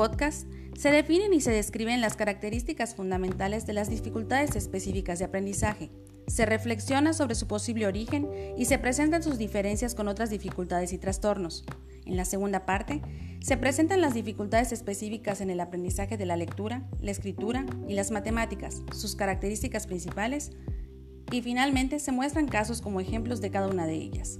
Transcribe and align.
podcast 0.00 0.46
se 0.78 0.90
definen 0.90 1.34
y 1.34 1.42
se 1.42 1.50
describen 1.50 2.00
las 2.00 2.16
características 2.16 2.94
fundamentales 2.94 3.66
de 3.66 3.74
las 3.74 3.90
dificultades 3.90 4.56
específicas 4.56 5.18
de 5.18 5.26
aprendizaje. 5.26 5.90
Se 6.26 6.46
reflexiona 6.46 7.12
sobre 7.12 7.34
su 7.34 7.46
posible 7.46 7.86
origen 7.86 8.26
y 8.56 8.64
se 8.64 8.78
presentan 8.78 9.22
sus 9.22 9.36
diferencias 9.36 9.94
con 9.94 10.08
otras 10.08 10.30
dificultades 10.30 10.94
y 10.94 10.98
trastornos. 10.98 11.66
En 12.06 12.16
la 12.16 12.24
segunda 12.24 12.64
parte, 12.64 13.02
se 13.40 13.58
presentan 13.58 14.00
las 14.00 14.14
dificultades 14.14 14.72
específicas 14.72 15.42
en 15.42 15.50
el 15.50 15.60
aprendizaje 15.60 16.16
de 16.16 16.24
la 16.24 16.38
lectura, 16.38 16.88
la 17.02 17.10
escritura 17.10 17.66
y 17.86 17.92
las 17.92 18.10
matemáticas, 18.10 18.82
sus 18.94 19.16
características 19.16 19.86
principales, 19.86 20.52
y 21.30 21.42
finalmente 21.42 21.98
se 21.98 22.10
muestran 22.10 22.48
casos 22.48 22.80
como 22.80 23.00
ejemplos 23.00 23.42
de 23.42 23.50
cada 23.50 23.68
una 23.68 23.86
de 23.86 23.96
ellas. 23.96 24.38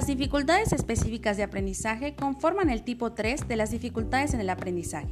Las 0.00 0.06
dificultades 0.06 0.72
específicas 0.72 1.36
de 1.36 1.42
aprendizaje 1.42 2.14
conforman 2.14 2.70
el 2.70 2.84
tipo 2.84 3.12
3 3.12 3.46
de 3.46 3.56
las 3.56 3.70
dificultades 3.70 4.32
en 4.32 4.40
el 4.40 4.48
aprendizaje. 4.48 5.10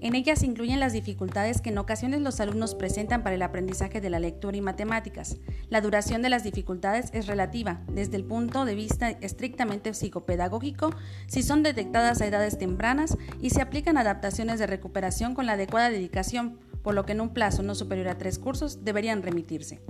En 0.00 0.14
ellas 0.14 0.44
incluyen 0.44 0.78
las 0.78 0.92
dificultades 0.92 1.60
que 1.60 1.70
en 1.70 1.78
ocasiones 1.78 2.20
los 2.20 2.38
alumnos 2.38 2.76
presentan 2.76 3.24
para 3.24 3.34
el 3.34 3.42
aprendizaje 3.42 4.00
de 4.00 4.08
la 4.08 4.20
lectura 4.20 4.56
y 4.56 4.60
matemáticas. 4.60 5.38
La 5.68 5.80
duración 5.80 6.22
de 6.22 6.28
las 6.28 6.44
dificultades 6.44 7.10
es 7.12 7.26
relativa 7.26 7.80
desde 7.92 8.18
el 8.18 8.24
punto 8.24 8.64
de 8.64 8.76
vista 8.76 9.10
estrictamente 9.10 9.92
psicopedagógico 9.94 10.94
si 11.26 11.42
son 11.42 11.64
detectadas 11.64 12.20
a 12.20 12.26
edades 12.26 12.56
tempranas 12.56 13.18
y 13.40 13.50
se 13.50 13.62
aplican 13.62 13.98
adaptaciones 13.98 14.60
de 14.60 14.68
recuperación 14.68 15.34
con 15.34 15.46
la 15.46 15.54
adecuada 15.54 15.90
dedicación, 15.90 16.60
por 16.84 16.94
lo 16.94 17.04
que 17.04 17.12
en 17.12 17.20
un 17.20 17.34
plazo 17.34 17.64
no 17.64 17.74
superior 17.74 18.06
a 18.06 18.16
tres 18.16 18.38
cursos 18.38 18.84
deberían 18.84 19.24
remitirse. 19.24 19.80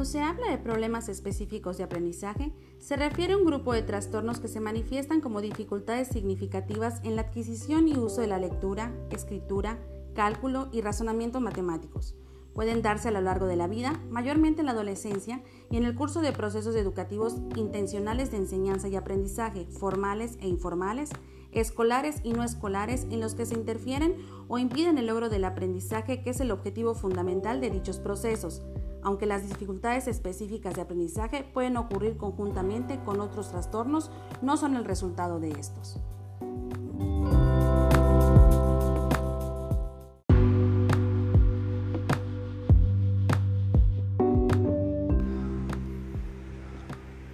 Cuando 0.00 0.12
se 0.12 0.22
habla 0.22 0.50
de 0.50 0.56
problemas 0.56 1.10
específicos 1.10 1.76
de 1.76 1.84
aprendizaje, 1.84 2.54
se 2.78 2.96
refiere 2.96 3.34
a 3.34 3.36
un 3.36 3.44
grupo 3.44 3.74
de 3.74 3.82
trastornos 3.82 4.40
que 4.40 4.48
se 4.48 4.58
manifiestan 4.58 5.20
como 5.20 5.42
dificultades 5.42 6.08
significativas 6.08 7.02
en 7.04 7.16
la 7.16 7.20
adquisición 7.20 7.86
y 7.86 7.98
uso 7.98 8.22
de 8.22 8.26
la 8.26 8.38
lectura, 8.38 8.94
escritura, 9.10 9.78
cálculo 10.14 10.70
y 10.72 10.80
razonamiento 10.80 11.42
matemáticos. 11.42 12.14
Pueden 12.54 12.80
darse 12.80 13.08
a 13.08 13.10
lo 13.10 13.20
largo 13.20 13.44
de 13.44 13.56
la 13.56 13.66
vida, 13.66 14.00
mayormente 14.08 14.60
en 14.60 14.66
la 14.66 14.72
adolescencia 14.72 15.42
y 15.70 15.76
en 15.76 15.84
el 15.84 15.94
curso 15.94 16.22
de 16.22 16.32
procesos 16.32 16.76
educativos 16.76 17.36
intencionales 17.54 18.30
de 18.30 18.38
enseñanza 18.38 18.88
y 18.88 18.96
aprendizaje, 18.96 19.66
formales 19.66 20.38
e 20.40 20.48
informales, 20.48 21.10
escolares 21.52 22.22
y 22.24 22.32
no 22.32 22.42
escolares, 22.42 23.06
en 23.10 23.20
los 23.20 23.34
que 23.34 23.44
se 23.44 23.54
interfieren 23.54 24.16
o 24.48 24.56
impiden 24.56 24.96
el 24.96 25.08
logro 25.08 25.28
del 25.28 25.44
aprendizaje, 25.44 26.22
que 26.22 26.30
es 26.30 26.40
el 26.40 26.52
objetivo 26.52 26.94
fundamental 26.94 27.60
de 27.60 27.68
dichos 27.68 27.98
procesos, 27.98 28.62
aunque 29.02 29.26
las 29.26 29.48
dificultades 29.48 30.08
específicas 30.08 30.74
de 30.74 30.82
aprendizaje 30.82 31.44
pueden 31.54 31.76
ocurrir 31.76 32.16
conjuntamente 32.16 32.98
con 33.04 33.20
otros 33.20 33.50
trastornos, 33.50 34.10
no 34.42 34.56
son 34.56 34.76
el 34.76 34.84
resultado 34.84 35.40
de 35.40 35.50
estos. 35.50 35.98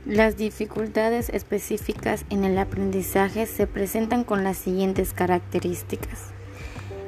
Las 0.05 0.37
dificultades 0.37 1.29
específicas 1.31 2.25
en 2.31 2.45
el 2.45 2.57
aprendizaje 2.59 3.45
se 3.45 3.67
presentan 3.67 4.25
con 4.25 4.45
las 4.45 4.57
siguientes 4.57 5.13
características 5.13 6.36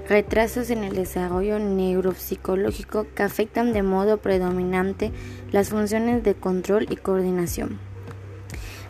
retrasos 0.09 0.71
en 0.71 0.85
el 0.85 0.95
desarrollo 0.95 1.59
neuropsicológico 1.59 3.07
que 3.15 3.23
afectan 3.23 3.73
de 3.73 3.83
modo 3.83 4.19
predominante 4.19 5.13
las 5.53 5.69
funciones 5.69 6.25
de 6.25 6.35
control 6.35 6.87
y 6.91 6.97
coordinación. 6.97 7.79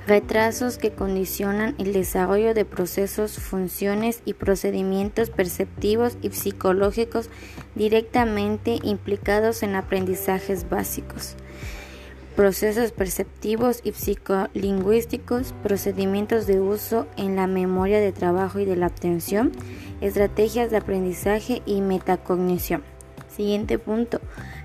Retrasos 0.07 0.79
que 0.79 0.93
condicionan 0.93 1.75
el 1.79 1.93
desarrollo 1.93 2.55
de 2.55 2.65
procesos, 2.65 3.39
funciones 3.39 4.23
y 4.25 4.33
procedimientos 4.33 5.29
perceptivos 5.29 6.17
y 6.23 6.31
psicológicos 6.31 7.29
directamente 7.75 8.79
implicados 8.83 9.63
en 9.63 9.75
aprendizajes 9.75 10.71
básicos 10.71 11.37
procesos 12.39 12.93
perceptivos 12.93 13.81
y 13.83 13.91
psicolingüísticos, 13.91 15.53
procedimientos 15.65 16.47
de 16.47 16.61
uso 16.61 17.09
en 17.17 17.35
la 17.35 17.49
memoria 17.49 17.99
de 17.99 18.13
trabajo 18.13 18.61
y 18.61 18.65
de 18.65 18.77
la 18.77 18.87
atención, 18.87 19.51
estrategias 20.01 20.71
de 20.71 20.77
aprendizaje 20.79 21.63
y 21.67 21.81
metacognición. 21.81 22.83
Siguiente 23.29 23.79
punto. 23.79 24.21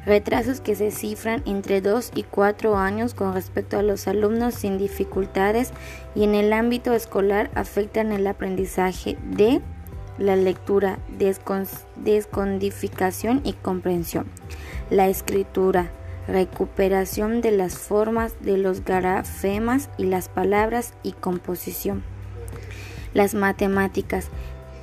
Retrasos 0.05 0.59
que 0.59 0.75
se 0.75 0.91
cifran 0.91 1.43
entre 1.45 1.79
2 1.79 2.11
y 2.15 2.23
4 2.23 2.75
años 2.77 3.13
con 3.13 3.33
respecto 3.33 3.77
a 3.77 3.83
los 3.83 4.07
alumnos 4.07 4.55
sin 4.55 4.77
dificultades 4.77 5.71
y 6.15 6.23
en 6.23 6.35
el 6.35 6.51
ámbito 6.51 6.93
escolar 6.93 7.51
afectan 7.55 8.11
el 8.11 8.25
aprendizaje 8.27 9.17
de 9.23 9.61
la 10.17 10.35
lectura, 10.35 10.99
descodificación 12.03 13.41
y 13.43 13.53
comprensión, 13.53 14.25
la 14.89 15.07
escritura, 15.07 15.91
recuperación 16.27 17.41
de 17.41 17.51
las 17.51 17.77
formas 17.77 18.35
de 18.41 18.57
los 18.57 18.83
grafemas 18.83 19.89
y 19.97 20.05
las 20.05 20.29
palabras 20.29 20.93
y 21.03 21.11
composición. 21.13 22.03
Las 23.13 23.35
matemáticas, 23.35 24.29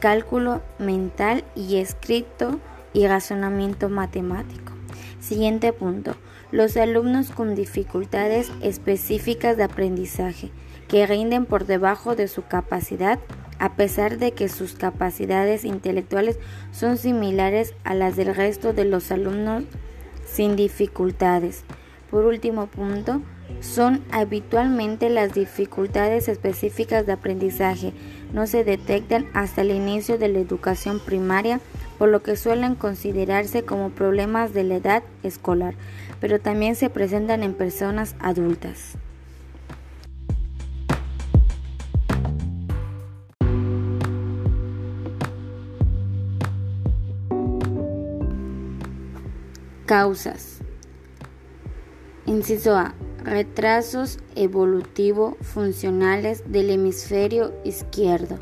cálculo 0.00 0.62
mental 0.78 1.44
y 1.54 1.76
escrito 1.76 2.58
y 2.92 3.06
razonamiento 3.06 3.88
matemático. 3.88 4.72
Siguiente 5.20 5.72
punto. 5.72 6.16
Los 6.50 6.76
alumnos 6.76 7.30
con 7.30 7.54
dificultades 7.54 8.50
específicas 8.60 9.56
de 9.56 9.64
aprendizaje 9.64 10.50
que 10.88 11.06
rinden 11.06 11.46
por 11.46 11.66
debajo 11.66 12.16
de 12.16 12.26
su 12.26 12.42
capacidad 12.42 13.20
a 13.60 13.74
pesar 13.74 14.16
de 14.16 14.32
que 14.32 14.48
sus 14.48 14.72
capacidades 14.72 15.64
intelectuales 15.64 16.38
son 16.72 16.96
similares 16.96 17.74
a 17.84 17.94
las 17.94 18.16
del 18.16 18.34
resto 18.34 18.72
de 18.72 18.86
los 18.86 19.12
alumnos 19.12 19.64
sin 20.24 20.56
dificultades. 20.56 21.62
Por 22.10 22.24
último 22.24 22.66
punto, 22.66 23.20
son 23.60 24.02
habitualmente 24.10 25.10
las 25.10 25.34
dificultades 25.34 26.28
específicas 26.28 27.04
de 27.06 27.12
aprendizaje. 27.12 27.92
No 28.32 28.46
se 28.46 28.64
detectan 28.64 29.26
hasta 29.34 29.62
el 29.62 29.70
inicio 29.70 30.18
de 30.18 30.28
la 30.28 30.38
educación 30.38 31.00
primaria, 31.00 31.60
por 31.98 32.08
lo 32.08 32.22
que 32.22 32.36
suelen 32.36 32.76
considerarse 32.76 33.64
como 33.64 33.90
problemas 33.90 34.54
de 34.54 34.64
la 34.64 34.76
edad 34.76 35.02
escolar, 35.22 35.74
pero 36.20 36.40
también 36.40 36.76
se 36.76 36.90
presentan 36.90 37.42
en 37.42 37.54
personas 37.54 38.14
adultas. 38.20 38.96
Causas. 49.86 50.60
Inciso 52.24 52.76
A. 52.76 52.94
Retrasos 53.24 54.18
evolutivo-funcionales 54.34 56.50
del 56.50 56.70
hemisferio 56.70 57.52
izquierdo 57.64 58.38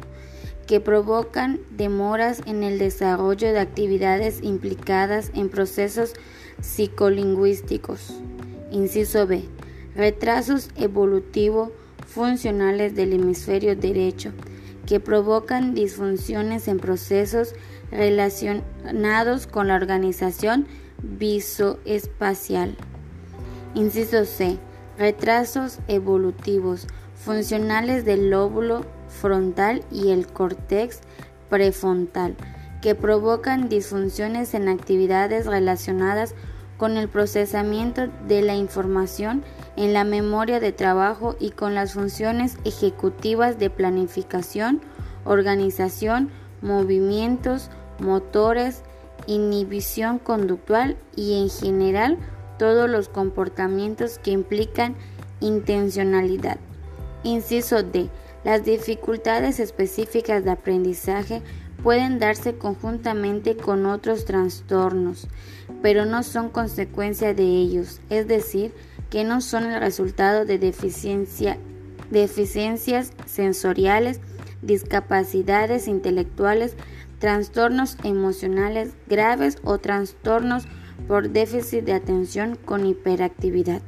que 0.69 0.81
provocan 0.81 1.59
demoras 1.71 2.43
en 2.47 2.63
el 2.63 2.79
desarrollo 2.79 3.53
de 3.53 3.59
actividades 3.59 4.39
implicadas 4.43 5.33
en 5.35 5.49
procesos 5.49 6.15
psicolingüísticos. 6.61 8.21
Inciso 8.71 9.27
B. 9.27 9.43
Retrasos 9.97 10.69
evolutivo-funcionales 10.77 12.95
del 12.95 13.15
hemisferio 13.15 13.75
derecho 13.75 14.31
que 14.87 15.01
provocan 15.01 15.75
disfunciones 15.75 16.69
en 16.69 16.79
procesos 16.79 17.55
relacionados 17.91 19.49
con 19.49 19.67
la 19.69 19.75
organización 19.75 20.67
visoespacial. 21.03 22.77
Inciso 23.75 24.25
C. 24.25 24.59
Retrasos 24.99 25.79
evolutivos 25.87 26.89
funcionales 27.15 28.05
del 28.05 28.31
lóbulo 28.31 28.85
frontal 29.09 29.85
y 29.93 30.11
el 30.11 30.27
córtex 30.27 31.01
prefrontal 31.49 32.37
que 32.83 32.97
provocan 32.97 33.69
disfunciones 33.69 34.55
en 34.55 34.69
actividades 34.69 35.47
relacionadas 35.47 36.35
con 36.77 36.97
el 36.97 37.09
procesamiento 37.09 38.09
de 38.27 38.43
la 38.43 38.57
información 38.57 39.45
en 39.77 39.93
la 39.93 40.03
memoria 40.03 40.59
de 40.59 40.73
trabajo 40.73 41.37
y 41.39 41.51
con 41.51 41.75
las 41.75 41.93
funciones 41.93 42.57
ejecutivas 42.65 43.59
de 43.59 43.71
planificación, 43.71 44.81
organización, 45.25 46.31
movimientos, 46.61 47.71
motores, 48.01 48.83
inhibición 49.29 50.19
conductual 50.19 50.97
y 51.15 51.41
en 51.41 51.51
general 51.51 52.19
todos 52.59 52.91
los 52.91 53.09
comportamientos 53.09 54.19
que 54.19 54.33
implican 54.33 54.97
intencionalidad. 55.41 56.59
Inciso 57.23 57.83
D. 57.83 58.09
Las 58.45 58.65
dificultades 58.65 59.61
específicas 59.61 60.45
de 60.45 60.51
aprendizaje 60.51 61.43
pueden 61.83 62.19
darse 62.19 62.57
conjuntamente 62.57 63.57
con 63.57 63.87
otros 63.87 64.25
trastornos, 64.25 65.29
pero 65.83 66.05
no 66.05 66.23
son 66.23 66.49
consecuencia 66.49 67.35
de 67.35 67.45
ellos, 67.45 68.01
es 68.11 68.27
decir, 68.27 68.73
que 69.11 69.25
no 69.25 69.41
son 69.41 69.65
el 69.65 69.81
resultado 69.81 70.45
de 70.45 70.59
deficiencias 70.59 71.59
sensoriales, 73.27 74.21
discapacidades 74.63 75.89
intelectuales, 75.89 76.77
trastornos 77.19 77.97
emocionales 78.05 78.91
graves 79.09 79.59
o 79.65 79.79
trastornos 79.79 80.67
por 81.07 81.31
déficit 81.31 81.85
de 81.85 81.93
atención 81.93 82.57
con 82.57 82.87
hiperactividad. 82.87 83.83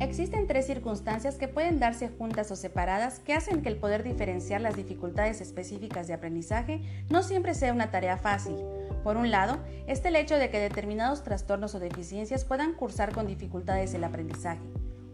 Existen 0.00 0.48
tres 0.48 0.66
circunstancias 0.66 1.36
que 1.36 1.48
pueden 1.48 1.78
darse 1.78 2.08
juntas 2.08 2.50
o 2.50 2.56
separadas 2.56 3.20
que 3.20 3.32
hacen 3.32 3.62
que 3.62 3.68
el 3.68 3.76
poder 3.76 4.02
diferenciar 4.02 4.60
las 4.60 4.76
dificultades 4.76 5.40
específicas 5.40 6.08
de 6.08 6.14
aprendizaje 6.14 6.82
no 7.08 7.22
siempre 7.22 7.54
sea 7.54 7.72
una 7.72 7.90
tarea 7.90 8.16
fácil. 8.16 8.56
Por 9.04 9.16
un 9.16 9.30
lado, 9.30 9.58
está 9.86 10.08
el 10.08 10.16
hecho 10.16 10.36
de 10.36 10.50
que 10.50 10.58
determinados 10.58 11.22
trastornos 11.22 11.74
o 11.74 11.80
deficiencias 11.80 12.44
puedan 12.44 12.74
cursar 12.74 13.12
con 13.12 13.26
dificultades 13.26 13.94
el 13.94 14.04
aprendizaje. 14.04 14.60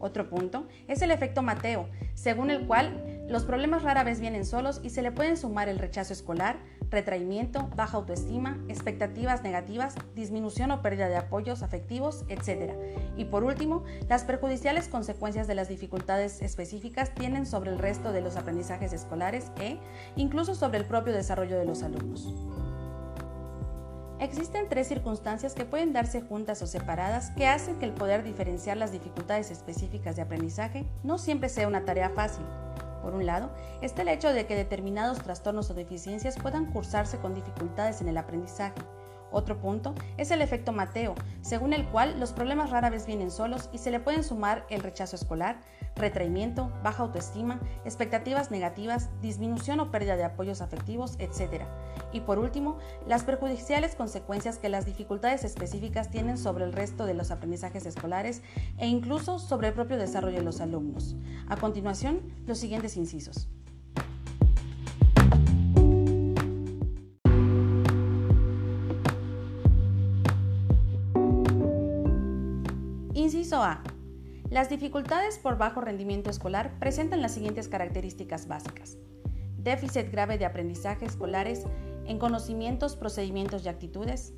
Otro 0.07 0.29
punto 0.29 0.69
es 0.87 1.03
el 1.03 1.11
efecto 1.11 1.43
Mateo, 1.43 1.89
según 2.15 2.51
el 2.51 2.65
cual 2.67 3.27
los 3.29 3.45
problemas 3.45 3.83
rara 3.83 4.05
vez 4.05 4.21
vienen 4.21 4.47
solos 4.47 4.81
y 4.85 4.91
se 4.91 5.03
le 5.03 5.11
pueden 5.11 5.37
sumar 5.37 5.69
el 5.69 5.81
rechazo 5.81 6.13
escolar, 6.13 6.61
retraimiento, 6.91 7.69
baja 7.75 7.97
autoestima, 7.97 8.63
expectativas 8.69 9.43
negativas, 9.43 9.97
disminución 10.15 10.71
o 10.71 10.81
pérdida 10.81 11.09
de 11.09 11.17
apoyos 11.17 11.65
afectivos, 11.65 12.25
etc. 12.29 12.73
Y 13.17 13.25
por 13.25 13.43
último, 13.43 13.83
las 14.09 14.23
perjudiciales 14.23 14.87
consecuencias 14.87 15.49
de 15.49 15.57
las 15.57 15.69
dificultades 15.69 16.41
específicas 16.41 17.13
tienen 17.13 17.45
sobre 17.45 17.73
el 17.73 17.79
resto 17.81 18.13
de 18.13 18.21
los 18.21 18.37
aprendizajes 18.37 18.93
escolares 18.93 19.51
e 19.61 19.81
incluso 20.15 20.55
sobre 20.55 20.79
el 20.79 20.85
propio 20.85 21.13
desarrollo 21.13 21.59
de 21.59 21.65
los 21.65 21.83
alumnos. 21.83 22.33
Existen 24.19 24.67
tres 24.71 24.89
circunstancias 24.89 25.53
que 25.53 25.67
pueden 25.67 25.93
darse 25.93 26.23
juntas 26.23 26.63
o 26.63 26.67
separadas 26.67 27.31
que 27.33 27.47
hacen 27.47 27.79
que 27.79 27.85
el 27.85 27.93
poder 27.93 28.23
diferenciar 28.23 28.79
las 28.79 28.91
dificultades 28.91 29.51
específicas 29.51 30.17
de 30.17 30.23
aprendizaje 30.23 30.87
no 31.05 31.19
siempre 31.19 31.51
sea 31.51 31.69
una 31.69 31.85
tarea 31.85 32.09
fácil. 32.09 32.47
Por 33.03 33.15
un 33.15 33.27
lado, 33.27 33.51
está 33.83 34.03
el 34.03 34.09
hecho 34.09 34.33
de 34.33 34.47
que 34.47 34.57
determinados 34.57 35.19
trastornos 35.19 35.71
o 35.71 35.75
deficiencias 35.75 36.39
puedan 36.39 36.73
cursarse 36.73 37.19
con 37.19 37.35
dificultades 37.35 38.01
en 38.01 38.09
el 38.09 38.17
aprendizaje. 38.17 38.81
Otro 39.31 39.61
punto 39.61 39.95
es 40.17 40.31
el 40.31 40.43
efecto 40.43 40.73
Mateo, 40.73 41.15
según 41.43 41.73
el 41.73 41.87
cual 41.87 42.19
los 42.21 42.33
problemas 42.33 42.71
rara 42.71 42.91
vez 42.91 43.07
vienen 43.07 43.31
solos 43.31 43.69
y 43.73 43.79
se 43.79 43.91
le 43.91 44.01
pueden 44.01 44.25
sumar 44.25 44.67
el 44.71 44.81
rechazo 44.83 45.17
escolar, 45.17 45.61
retraimiento, 45.97 46.73
baja 46.83 47.03
autoestima, 47.03 47.61
expectativas 47.85 48.51
negativas, 48.51 49.09
disminución 49.21 49.81
o 49.81 49.91
pérdida 49.91 50.17
de 50.17 50.25
apoyos 50.25 50.61
afectivos, 50.61 51.17
etc. 51.19 51.65
Y 52.13 52.21
por 52.21 52.39
último, 52.39 52.79
las 53.07 53.25
perjudiciales 53.25 53.95
consecuencias 53.95 54.59
que 54.59 54.69
las 54.69 54.87
dificultades 54.87 55.45
específicas 55.45 56.11
tienen 56.11 56.39
sobre 56.39 56.65
el 56.65 56.73
resto 56.73 57.07
de 57.07 57.15
los 57.15 57.31
aprendizajes 57.31 57.87
escolares 57.87 58.43
e 58.79 58.87
incluso 58.87 59.39
sobre 59.39 59.69
el 59.69 59.75
propio 59.75 59.97
desarrollo 59.97 60.39
de 60.39 60.45
los 60.45 60.61
alumnos. 60.61 61.17
A 61.49 61.57
continuación, 61.57 62.21
los 62.47 62.59
siguientes 62.59 62.97
incisos. 62.97 63.49
Las 74.51 74.71
dificultades 74.71 75.39
por 75.39 75.59
bajo 75.59 75.81
rendimiento 75.81 76.31
escolar 76.31 76.79
presentan 76.79 77.21
las 77.21 77.33
siguientes 77.33 77.67
características 77.67 78.47
básicas. 78.47 78.97
Déficit 79.59 80.13
grave 80.13 80.39
de 80.39 80.45
aprendizaje 80.45 81.05
escolares 81.05 81.65
en 82.07 82.21
conocimientos, 82.21 82.95
procedimientos 82.95 83.65
y 83.65 83.69
actitudes. 83.69 84.35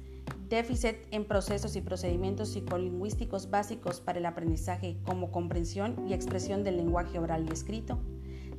Déficit 0.49 0.97
en 1.11 1.27
procesos 1.27 1.77
y 1.77 1.83
procedimientos 1.83 2.55
psicolingüísticos 2.55 3.51
básicos 3.51 4.01
para 4.01 4.19
el 4.19 4.25
aprendizaje 4.25 4.97
como 5.05 5.31
comprensión 5.31 6.09
y 6.09 6.15
expresión 6.15 6.65
del 6.65 6.79
lenguaje 6.79 7.19
oral 7.19 7.47
y 7.47 7.53
escrito. 7.53 7.99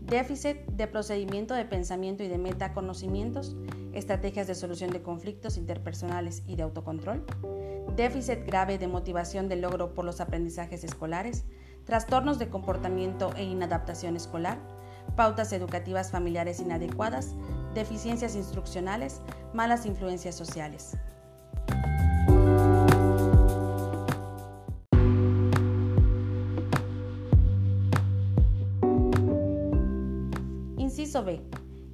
Déficit 0.02 0.57
de 0.68 0.86
procedimiento 0.86 1.56
de 1.56 1.66
pensamiento 1.66 2.24
y 2.24 2.28
de 2.28 2.38
metaconocimientos, 2.38 3.57
estrategias 3.94 4.45
de 4.45 4.54
solución 4.54 4.92
de 4.92 5.02
conflictos 5.02 5.57
interpersonales 5.57 6.44
y 6.45 6.56
de 6.56 6.63
autocontrol 6.63 7.25
déficit 7.96 8.46
grave 8.46 8.78
de 8.78 8.88
motivación 8.88 9.50
de 9.50 9.56
logro 9.56 9.94
por 9.94 10.06
los 10.06 10.22
aprendizajes 10.22 10.84
escolares, 10.84 11.46
trastornos 11.86 12.40
de 12.40 12.50
comportamiento 12.50 13.31
e 13.36 13.44
inadaptación 13.44 14.16
escolar, 14.16 14.60
pautas 15.16 15.54
educativas 15.54 16.12
familiares 16.12 16.60
inadecuadas, 16.60 17.36
deficiencias 17.74 18.36
instruccionales, 18.36 19.22
malas 19.54 19.86
influencias 19.86 20.36
sociales. 20.36 20.98
Inciso 30.78 31.24
B. 31.24 31.42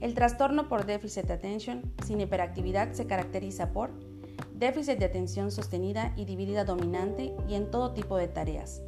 El 0.01 0.13
trastorno 0.13 0.67
por 0.67 0.85
déficit 0.85 1.25
de 1.25 1.33
atención 1.33 1.93
sin 2.05 2.21
hiperactividad 2.21 2.91
se 2.91 3.07
caracteriza 3.07 3.71
por 3.71 3.91
déficit 4.57 4.97
de 4.99 5.05
atención 5.05 5.51
sostenida 5.51 6.13
y 6.15 6.25
dividida 6.25 6.63
dominante 6.63 7.33
y 7.47 7.55
en 7.55 7.69
todo 7.69 7.91
tipo 7.91 8.17
de 8.17 8.27
tareas, 8.27 8.81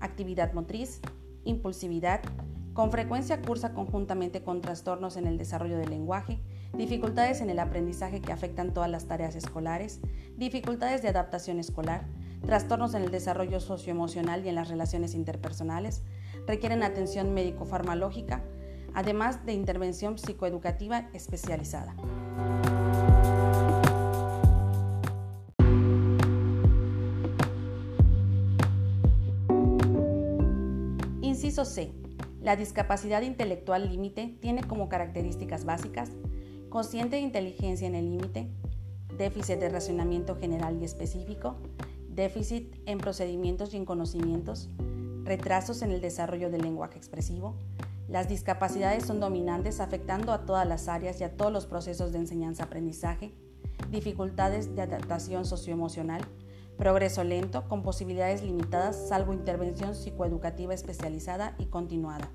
actividad 0.00 0.52
motriz, 0.52 1.00
impulsividad, 1.44 2.20
con 2.72 2.90
frecuencia 2.90 3.42
cursa 3.42 3.74
conjuntamente 3.74 4.42
con 4.42 4.60
trastornos 4.60 5.16
en 5.16 5.26
el 5.26 5.36
desarrollo 5.36 5.76
del 5.76 5.90
lenguaje, 5.90 6.40
dificultades 6.72 7.40
en 7.40 7.50
el 7.50 7.58
aprendizaje 7.58 8.20
que 8.22 8.32
afectan 8.32 8.72
todas 8.72 8.90
las 8.90 9.06
tareas 9.06 9.34
escolares, 9.34 10.00
dificultades 10.36 11.02
de 11.02 11.08
adaptación 11.08 11.58
escolar, 11.58 12.06
trastornos 12.46 12.94
en 12.94 13.02
el 13.02 13.10
desarrollo 13.10 13.60
socioemocional 13.60 14.46
y 14.46 14.48
en 14.48 14.54
las 14.54 14.68
relaciones 14.68 15.14
interpersonales, 15.14 16.02
requieren 16.46 16.82
atención 16.82 17.34
médico-farmacológica, 17.34 18.42
además 18.94 19.44
de 19.44 19.52
intervención 19.52 20.16
psicoeducativa 20.16 21.10
especializada. 21.12 21.94
C. 31.64 31.92
La 32.40 32.56
discapacidad 32.56 33.22
intelectual 33.22 33.88
límite 33.88 34.36
tiene 34.40 34.62
como 34.62 34.88
características 34.88 35.64
básicas 35.64 36.10
consciente 36.70 37.16
de 37.16 37.22
inteligencia 37.22 37.86
en 37.86 37.94
el 37.96 38.08
límite, 38.08 38.48
déficit 39.18 39.58
de 39.58 39.68
racionamiento 39.68 40.36
general 40.36 40.78
y 40.80 40.84
específico, 40.84 41.56
déficit 42.08 42.74
en 42.86 42.98
procedimientos 42.98 43.74
y 43.74 43.76
en 43.76 43.84
conocimientos, 43.84 44.70
retrasos 45.24 45.82
en 45.82 45.90
el 45.90 46.00
desarrollo 46.00 46.48
del 46.48 46.62
lenguaje 46.62 46.96
expresivo. 46.96 47.56
Las 48.08 48.28
discapacidades 48.28 49.04
son 49.04 49.20
dominantes 49.20 49.80
afectando 49.80 50.32
a 50.32 50.46
todas 50.46 50.66
las 50.66 50.88
áreas 50.88 51.20
y 51.20 51.24
a 51.24 51.36
todos 51.36 51.52
los 51.52 51.66
procesos 51.66 52.12
de 52.12 52.18
enseñanza-aprendizaje, 52.18 53.34
dificultades 53.90 54.74
de 54.74 54.82
adaptación 54.82 55.44
socioemocional, 55.44 56.22
Progreso 56.80 57.24
lento, 57.24 57.68
con 57.68 57.82
posibilidades 57.82 58.42
limitadas, 58.42 59.10
salvo 59.10 59.34
intervención 59.34 59.94
psicoeducativa 59.94 60.72
especializada 60.72 61.54
y 61.58 61.66
continuada. 61.66 62.30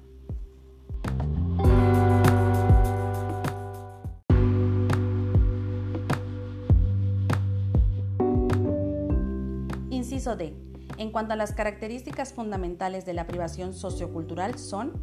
Inciso 9.89 10.35
D. 10.35 10.53
En 10.99 11.09
cuanto 11.11 11.33
a 11.33 11.35
las 11.35 11.51
características 11.53 12.31
fundamentales 12.31 13.03
de 13.03 13.15
la 13.15 13.25
privación 13.25 13.73
sociocultural 13.73 14.59
son 14.59 14.93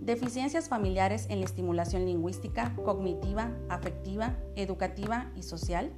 deficiencias 0.00 0.68
familiares 0.68 1.28
en 1.30 1.38
la 1.38 1.44
estimulación 1.44 2.04
lingüística, 2.04 2.74
cognitiva, 2.74 3.52
afectiva, 3.68 4.34
educativa 4.56 5.30
y 5.36 5.44
social, 5.44 5.92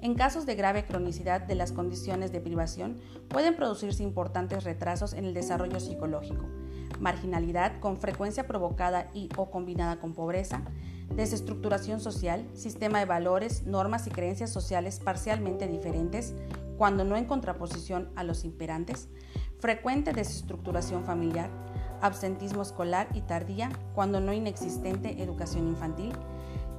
en 0.00 0.14
casos 0.14 0.46
de 0.46 0.54
grave 0.54 0.84
cronicidad 0.84 1.40
de 1.40 1.54
las 1.54 1.72
condiciones 1.72 2.32
de 2.32 2.40
privación, 2.40 3.00
pueden 3.28 3.56
producirse 3.56 4.02
importantes 4.02 4.64
retrasos 4.64 5.12
en 5.12 5.24
el 5.24 5.34
desarrollo 5.34 5.80
psicológico, 5.80 6.46
marginalidad 7.00 7.80
con 7.80 7.96
frecuencia 7.96 8.46
provocada 8.46 9.08
y 9.14 9.28
o 9.36 9.50
combinada 9.50 9.98
con 9.98 10.14
pobreza, 10.14 10.62
desestructuración 11.14 12.00
social, 12.00 12.46
sistema 12.54 12.98
de 12.98 13.04
valores, 13.04 13.64
normas 13.66 14.06
y 14.06 14.10
creencias 14.10 14.50
sociales 14.50 15.00
parcialmente 15.02 15.66
diferentes, 15.66 16.34
cuando 16.76 17.04
no 17.04 17.16
en 17.16 17.24
contraposición 17.24 18.10
a 18.16 18.24
los 18.24 18.44
imperantes, 18.44 19.08
frecuente 19.58 20.12
desestructuración 20.12 21.04
familiar, 21.04 21.50
absentismo 22.02 22.62
escolar 22.62 23.08
y 23.14 23.22
tardía, 23.22 23.70
cuando 23.94 24.20
no 24.20 24.32
inexistente 24.32 25.22
educación 25.22 25.68
infantil, 25.68 26.12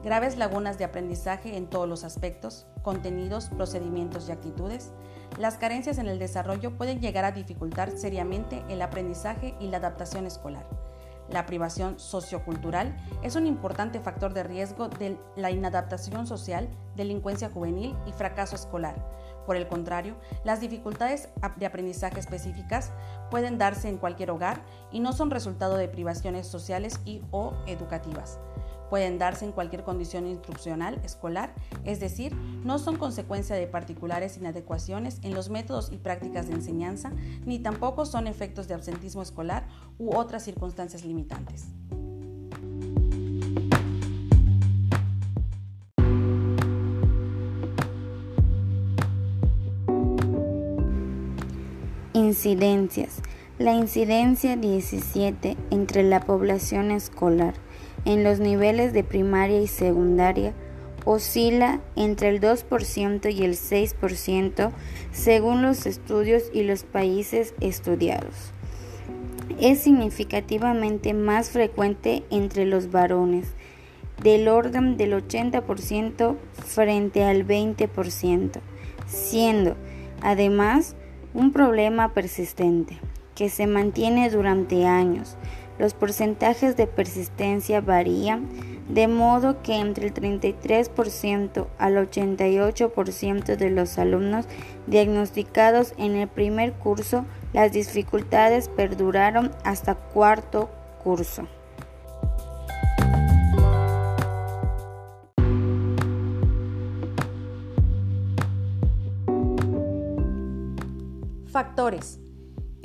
graves 0.07 0.37
lagunas 0.37 0.77
de 0.77 0.85
aprendizaje 0.85 1.57
en 1.57 1.67
todos 1.67 1.85
los 1.85 2.05
aspectos, 2.05 2.65
contenidos, 2.81 3.49
procedimientos 3.49 4.29
y 4.29 4.31
actitudes, 4.31 4.93
las 5.37 5.57
carencias 5.57 5.97
en 5.97 6.07
el 6.07 6.17
desarrollo 6.17 6.77
pueden 6.77 7.01
llegar 7.01 7.25
a 7.25 7.33
dificultar 7.33 7.91
seriamente 7.91 8.63
el 8.69 8.81
aprendizaje 8.81 9.53
y 9.59 9.67
la 9.67 9.77
adaptación 9.77 10.25
escolar. 10.25 10.65
La 11.29 11.45
privación 11.45 11.99
sociocultural 11.99 12.97
es 13.21 13.35
un 13.35 13.47
importante 13.47 13.99
factor 13.99 14.33
de 14.33 14.43
riesgo 14.43 14.87
de 14.87 15.17
la 15.35 15.51
inadaptación 15.51 16.25
social, 16.25 16.69
delincuencia 16.95 17.49
juvenil 17.49 17.93
y 18.05 18.13
fracaso 18.13 18.55
escolar. 18.55 18.95
Por 19.45 19.57
el 19.57 19.67
contrario, 19.67 20.15
las 20.45 20.61
dificultades 20.61 21.27
de 21.57 21.65
aprendizaje 21.65 22.21
específicas 22.21 22.93
pueden 23.29 23.57
darse 23.57 23.89
en 23.89 23.97
cualquier 23.97 24.31
hogar 24.31 24.61
y 24.89 25.01
no 25.01 25.11
son 25.11 25.31
resultado 25.31 25.75
de 25.75 25.89
privaciones 25.89 26.47
sociales 26.47 27.01
y 27.03 27.21
o 27.31 27.55
educativas. 27.67 28.39
Pueden 28.89 29.17
darse 29.17 29.45
en 29.45 29.51
cualquier 29.51 29.83
condición 29.83 30.27
instruccional 30.27 30.99
escolar, 31.03 31.53
es 31.83 31.99
decir, 31.99 32.35
no 32.63 32.79
son 32.79 32.97
consecuencia 32.97 33.55
de 33.55 33.67
particulares 33.67 34.37
inadecuaciones 34.37 35.19
en 35.23 35.33
los 35.33 35.49
métodos 35.49 35.91
y 35.91 35.97
prácticas 35.97 36.47
de 36.47 36.53
enseñanza, 36.53 37.11
ni 37.45 37.59
tampoco 37.59 38.05
son 38.05 38.27
efectos 38.27 38.67
de 38.67 38.75
absentismo 38.75 39.21
escolar 39.21 39.67
u 39.97 40.15
otras 40.15 40.43
circunstancias 40.43 41.03
limitantes. 41.03 41.67
Incidencias. 52.13 53.21
La 53.59 53.73
incidencia 53.73 54.55
17 54.55 55.57
entre 55.71 56.03
la 56.03 56.19
población 56.21 56.91
escolar 56.91 57.53
en 58.05 58.23
los 58.23 58.39
niveles 58.39 58.93
de 58.93 59.03
primaria 59.03 59.61
y 59.61 59.67
secundaria 59.67 60.53
oscila 61.07 61.79
entre 61.95 62.29
el 62.29 62.41
2% 62.41 63.33
y 63.33 63.43
el 63.43 63.53
6% 63.53 64.71
según 65.11 65.61
los 65.61 65.85
estudios 65.85 66.43
y 66.53 66.63
los 66.63 66.83
países 66.83 67.53
estudiados. 67.61 68.51
Es 69.59 69.79
significativamente 69.79 71.13
más 71.13 71.49
frecuente 71.49 72.23
entre 72.29 72.65
los 72.65 72.91
varones, 72.91 73.55
del 74.21 74.47
orden 74.47 74.97
del 74.97 75.13
80% 75.13 76.35
frente 76.65 77.23
al 77.23 77.47
20%, 77.47 78.59
siendo 79.07 79.75
además 80.21 80.95
un 81.33 81.53
problema 81.53 82.13
persistente 82.13 82.97
que 83.35 83.49
se 83.49 83.67
mantiene 83.67 84.29
durante 84.29 84.85
años, 84.85 85.37
los 85.79 85.93
porcentajes 85.93 86.75
de 86.75 86.87
persistencia 86.87 87.81
varían, 87.81 88.47
de 88.89 89.07
modo 89.07 89.61
que 89.61 89.75
entre 89.75 90.07
el 90.07 90.13
33% 90.13 91.67
al 91.77 91.95
88% 91.95 93.55
de 93.57 93.69
los 93.69 93.97
alumnos 93.97 94.45
diagnosticados 94.87 95.93
en 95.97 96.15
el 96.15 96.27
primer 96.27 96.73
curso, 96.73 97.25
las 97.53 97.73
dificultades 97.73 98.69
perduraron 98.69 99.51
hasta 99.63 99.95
cuarto 99.95 100.69
curso. 101.03 101.47
Factores 111.51 112.19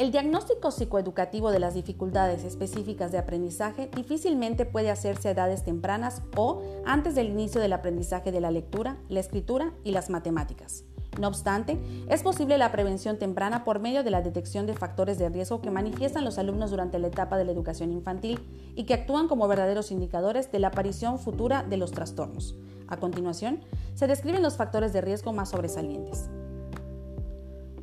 el 0.03 0.11
diagnóstico 0.11 0.73
psicoeducativo 0.73 1.53
de 1.53 1.61
las 1.61 1.75
dificultades 1.75 2.43
específicas 2.43 3.13
de 3.13 3.19
aprendizaje 3.19 3.89
difícilmente 3.95 4.67
puede 4.67 4.91
hacerse 4.91 5.29
a 5.29 5.31
edades 5.31 5.63
tempranas 5.63 6.23
o 6.37 6.61
antes 6.85 7.15
del 7.15 7.29
inicio 7.29 7.61
del 7.61 7.73
aprendizaje 7.73 8.33
de 8.33 8.41
la 8.41 8.51
lectura, 8.51 8.97
la 9.09 9.21
escritura 9.21 9.73
y 9.85 9.93
las 9.93 10.11
matemáticas. 10.11 10.83
No 11.21 11.29
obstante, 11.29 11.79
es 12.09 12.25
posible 12.25 12.59
la 12.59 12.73
prevención 12.73 13.17
temprana 13.17 13.63
por 13.63 13.79
medio 13.79 14.03
de 14.03 14.11
la 14.11 14.23
detección 14.23 14.67
de 14.67 14.75
factores 14.75 15.19
de 15.19 15.29
riesgo 15.29 15.61
que 15.61 15.71
manifiestan 15.71 16.25
los 16.25 16.37
alumnos 16.37 16.73
durante 16.73 16.99
la 16.99 17.07
etapa 17.07 17.37
de 17.39 17.45
la 17.45 17.53
educación 17.53 17.93
infantil 17.93 18.41
y 18.75 18.87
que 18.87 18.95
actúan 18.95 19.29
como 19.29 19.47
verdaderos 19.47 19.93
indicadores 19.93 20.51
de 20.51 20.59
la 20.59 20.69
aparición 20.69 21.21
futura 21.21 21.63
de 21.63 21.77
los 21.77 21.93
trastornos. 21.93 22.57
A 22.89 22.97
continuación, 22.97 23.61
se 23.95 24.09
describen 24.09 24.43
los 24.43 24.57
factores 24.57 24.93
de 24.93 25.01
riesgo 25.01 25.33
más 25.33 25.51
sobresalientes. 25.51 26.29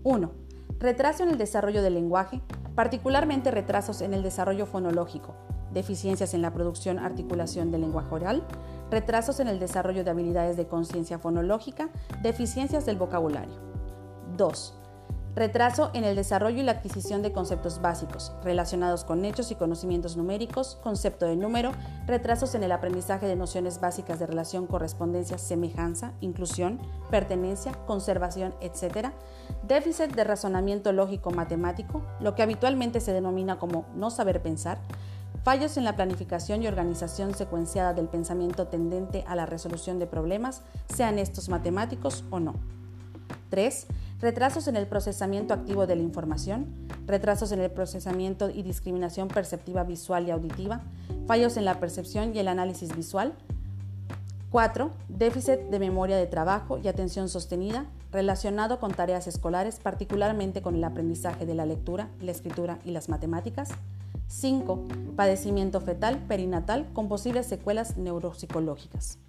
1 0.03 0.48
retraso 0.79 1.23
en 1.23 1.29
el 1.29 1.37
desarrollo 1.37 1.81
del 1.81 1.93
lenguaje, 1.93 2.41
particularmente 2.75 3.51
retrasos 3.51 4.01
en 4.01 4.13
el 4.13 4.23
desarrollo 4.23 4.65
fonológico, 4.65 5.35
deficiencias 5.73 6.33
en 6.33 6.41
la 6.41 6.53
producción 6.53 6.99
articulación 6.99 7.71
del 7.71 7.81
lenguaje 7.81 8.13
oral, 8.13 8.43
retrasos 8.89 9.39
en 9.39 9.47
el 9.49 9.59
desarrollo 9.59 10.03
de 10.03 10.11
habilidades 10.11 10.57
de 10.57 10.67
conciencia 10.67 11.19
fonológica, 11.19 11.89
deficiencias 12.23 12.85
del 12.85 12.97
vocabulario. 12.97 13.59
2. 14.37 14.78
Retraso 15.39 15.89
en 15.93 16.03
el 16.03 16.17
desarrollo 16.17 16.59
y 16.59 16.63
la 16.63 16.73
adquisición 16.73 17.21
de 17.21 17.31
conceptos 17.31 17.79
básicos 17.79 18.33
relacionados 18.43 19.05
con 19.05 19.23
hechos 19.23 19.51
y 19.51 19.55
conocimientos 19.55 20.17
numéricos, 20.17 20.77
concepto 20.83 21.25
de 21.27 21.37
número, 21.37 21.71
retrasos 22.05 22.55
en 22.55 22.63
el 22.63 22.73
aprendizaje 22.73 23.25
de 23.25 23.37
nociones 23.37 23.79
básicas 23.79 24.19
de 24.19 24.27
relación, 24.27 24.67
correspondencia, 24.67 25.37
semejanza, 25.37 26.11
inclusión, 26.19 26.77
pertenencia, 27.09 27.71
conservación, 27.87 28.53
etc. 28.59 29.11
Déficit 29.65 30.13
de 30.13 30.25
razonamiento 30.25 30.91
lógico 30.91 31.31
matemático, 31.31 32.01
lo 32.19 32.35
que 32.35 32.43
habitualmente 32.43 32.99
se 32.99 33.13
denomina 33.13 33.59
como 33.59 33.85
no 33.95 34.09
saber 34.09 34.41
pensar, 34.41 34.81
fallos 35.45 35.77
en 35.77 35.85
la 35.85 35.95
planificación 35.95 36.63
y 36.63 36.67
organización 36.67 37.33
secuenciada 37.33 37.93
del 37.93 38.09
pensamiento 38.09 38.67
tendente 38.67 39.23
a 39.25 39.37
la 39.37 39.45
resolución 39.45 39.99
de 39.99 40.05
problemas, 40.05 40.63
sean 40.93 41.17
estos 41.17 41.47
matemáticos 41.47 42.25
o 42.29 42.41
no. 42.41 42.55
3 43.49 43.87
retrasos 44.19 44.67
en 44.67 44.75
el 44.75 44.87
procesamiento 44.87 45.53
activo 45.53 45.87
de 45.87 45.95
la 45.95 46.01
información, 46.01 46.67
retrasos 47.07 47.51
en 47.51 47.61
el 47.61 47.71
procesamiento 47.71 48.49
y 48.49 48.63
discriminación 48.63 49.27
perceptiva 49.27 49.83
visual 49.83 50.27
y 50.27 50.31
auditiva, 50.31 50.81
fallos 51.25 51.57
en 51.57 51.65
la 51.65 51.79
percepción 51.79 52.35
y 52.35 52.39
el 52.39 52.47
análisis 52.47 52.95
visual. 52.95 53.33
4. 54.51 54.91
Déficit 55.09 55.59
de 55.69 55.79
memoria 55.79 56.17
de 56.17 56.25
trabajo 56.25 56.79
y 56.79 56.87
atención 56.87 57.29
sostenida 57.29 57.85
relacionado 58.11 58.79
con 58.79 58.91
tareas 58.91 59.27
escolares, 59.27 59.79
particularmente 59.79 60.61
con 60.61 60.75
el 60.75 60.83
aprendizaje 60.83 61.45
de 61.45 61.53
la 61.53 61.67
lectura, 61.67 62.09
la 62.19 62.31
escritura 62.31 62.79
y 62.83 62.91
las 62.91 63.09
matemáticas. 63.09 63.69
5. 64.27 64.87
Padecimiento 65.15 65.81
fetal 65.81 66.17
perinatal 66.27 66.87
con 66.93 67.07
posibles 67.07 67.45
secuelas 67.45 67.97
neuropsicológicas. 67.97 69.19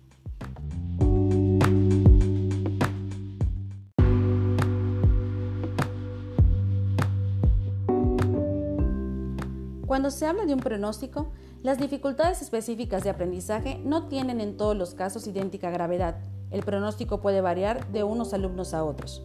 Cuando 10.01 10.17
se 10.17 10.25
habla 10.25 10.47
de 10.47 10.55
un 10.55 10.61
pronóstico, 10.61 11.27
las 11.63 11.77
dificultades 11.77 12.41
específicas 12.41 13.05
de 13.05 13.11
aprendizaje 13.11 13.79
no 13.85 14.09
tienen 14.09 14.41
en 14.41 14.57
todos 14.57 14.75
los 14.75 14.95
casos 14.95 15.27
idéntica 15.27 15.69
gravedad. 15.69 16.17
El 16.51 16.63
pronóstico 16.63 17.21
puede 17.21 17.43
variar 17.43 17.87
de 17.93 18.03
unos 18.03 18.33
alumnos 18.33 18.73
a 18.73 18.83
otros. 18.83 19.21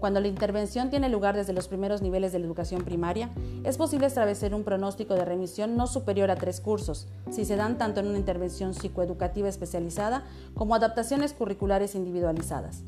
Cuando 0.00 0.20
la 0.20 0.26
intervención 0.26 0.90
tiene 0.90 1.08
lugar 1.08 1.36
desde 1.36 1.52
los 1.52 1.68
primeros 1.68 2.02
niveles 2.02 2.32
de 2.32 2.40
la 2.40 2.46
educación 2.46 2.82
primaria, 2.82 3.30
es 3.62 3.76
posible 3.76 4.08
establecer 4.08 4.56
un 4.56 4.64
pronóstico 4.64 5.14
de 5.14 5.24
remisión 5.24 5.76
no 5.76 5.86
superior 5.86 6.32
a 6.32 6.36
tres 6.36 6.60
cursos, 6.60 7.06
si 7.30 7.44
se 7.44 7.54
dan 7.54 7.78
tanto 7.78 8.00
en 8.00 8.08
una 8.08 8.18
intervención 8.18 8.74
psicoeducativa 8.74 9.48
especializada 9.48 10.24
como 10.54 10.74
adaptaciones 10.74 11.32
curriculares 11.32 11.94
individualizadas. 11.94 12.82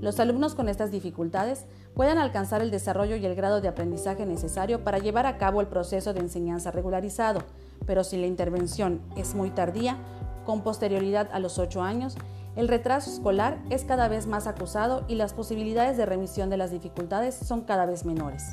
Los 0.00 0.20
alumnos 0.20 0.54
con 0.54 0.68
estas 0.68 0.92
dificultades 0.92 1.66
pueden 1.94 2.18
alcanzar 2.18 2.62
el 2.62 2.70
desarrollo 2.70 3.16
y 3.16 3.26
el 3.26 3.34
grado 3.34 3.60
de 3.60 3.66
aprendizaje 3.66 4.26
necesario 4.26 4.84
para 4.84 4.98
llevar 4.98 5.26
a 5.26 5.38
cabo 5.38 5.60
el 5.60 5.66
proceso 5.66 6.14
de 6.14 6.20
enseñanza 6.20 6.70
regularizado, 6.70 7.40
pero 7.84 8.04
si 8.04 8.16
la 8.16 8.26
intervención 8.26 9.00
es 9.16 9.34
muy 9.34 9.50
tardía, 9.50 9.96
con 10.44 10.62
posterioridad 10.62 11.28
a 11.32 11.40
los 11.40 11.58
8 11.58 11.82
años, 11.82 12.16
el 12.54 12.68
retraso 12.68 13.10
escolar 13.10 13.58
es 13.70 13.84
cada 13.84 14.08
vez 14.08 14.26
más 14.26 14.46
acusado 14.46 15.04
y 15.08 15.16
las 15.16 15.32
posibilidades 15.32 15.96
de 15.96 16.06
remisión 16.06 16.48
de 16.48 16.56
las 16.56 16.70
dificultades 16.70 17.34
son 17.34 17.62
cada 17.62 17.84
vez 17.84 18.04
menores. 18.04 18.44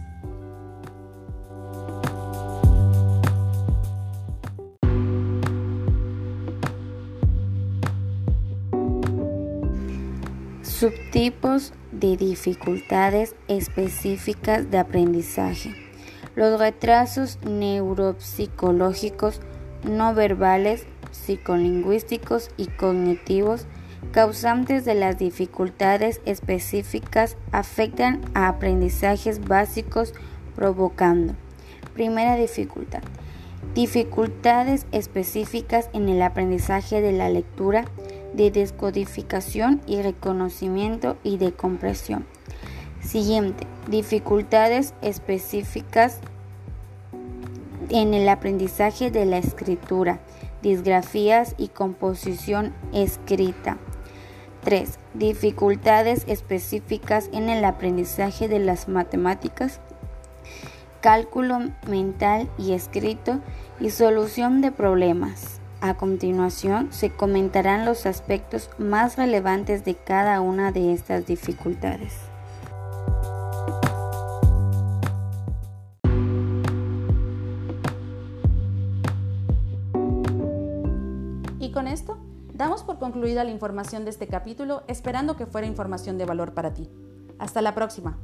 Subtipos 10.78 11.72
de 11.94 12.18
dificultades 12.18 13.34
específicas 13.48 14.70
de 14.72 14.78
aprendizaje. 14.78 15.74
Los 16.36 16.60
retrasos 16.60 17.40
neuropsicológicos 17.46 19.40
no 19.90 20.14
verbales, 20.14 20.86
psicolingüísticos 21.12 22.50
y 22.58 22.66
cognitivos 22.66 23.68
causantes 24.12 24.84
de 24.84 24.96
las 24.96 25.18
dificultades 25.18 26.20
específicas 26.26 27.38
afectan 27.54 28.20
a 28.34 28.50
aprendizajes 28.50 29.48
básicos 29.48 30.14
provocando. 30.56 31.36
Primera 31.94 32.36
dificultad. 32.36 33.02
Dificultades 33.74 34.88
específicas 34.92 35.90
en 35.94 36.10
el 36.10 36.22
aprendizaje 36.22 37.00
de 37.00 37.14
la 37.14 37.30
lectura, 37.30 37.86
de 38.36 38.52
descodificación 38.52 39.82
y 39.88 40.02
reconocimiento 40.02 41.18
y 41.24 41.38
de 41.38 41.54
compresión. 41.54 42.26
Siguiente, 43.02 43.68
dificultades 43.88 44.94
específicas 45.02 46.20
en 47.90 48.14
el 48.14 48.28
aprendizaje 48.28 49.12
de 49.12 49.26
la 49.26 49.38
escritura, 49.38 50.20
disgrafías 50.62 51.54
y 51.58 51.68
composición 51.68 52.74
escrita. 52.94 53.78
3. 54.64 54.98
Dificultades 55.14 56.26
específicas 56.28 57.30
en 57.32 57.50
el 57.50 57.64
aprendizaje 57.64 58.48
de 58.48 58.58
las 58.58 58.88
matemáticas, 58.88 59.80
cálculo 61.02 61.60
mental 61.88 62.50
y 62.58 62.74
escrito 62.74 63.40
y 63.80 63.92
solución 63.92 64.62
de 64.62 64.72
problemas. 64.72 65.55
A 65.82 65.96
continuación 65.96 66.92
se 66.92 67.12
comentarán 67.12 67.86
los 67.86 68.06
aspectos 68.06 68.70
más 68.78 69.18
relevantes 69.18 69.86
de 69.86 69.96
cada 69.96 70.42
una 70.42 70.72
de 70.72 70.94
estas 70.94 71.26
dificultades. 71.26 72.14
Y 81.60 81.72
con 81.72 81.88
esto, 81.88 82.18
damos 82.54 82.84
por 82.84 82.98
concluida 82.98 83.44
la 83.44 83.52
información 83.52 84.06
de 84.06 84.12
este 84.12 84.28
capítulo, 84.28 84.84
esperando 84.88 85.36
que 85.36 85.46
fuera 85.46 85.68
información 85.68 86.18
de 86.18 86.26
valor 86.26 86.54
para 86.54 86.74
ti. 86.74 86.90
Hasta 87.38 87.62
la 87.62 87.76
próxima. 87.76 88.18